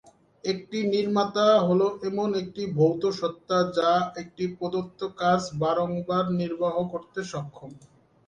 একটি 0.43 0.77
"নির্মাতা" 0.93 1.47
হল 1.67 1.79
এমন 2.09 2.29
একটি 2.41 2.63
ভৌত 2.75 3.03
সত্তা 3.19 3.57
যা 3.77 3.91
একটি 4.21 4.43
প্রদত্ত 4.57 4.99
কাজ 5.19 5.41
বারংবার 5.61 6.25
নির্বাহ 6.39 6.75
করতে 6.93 7.19
সক্ষম। 7.31 7.71